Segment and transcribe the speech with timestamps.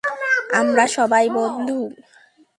[0.53, 1.79] আমরা সবাই বন্ধু।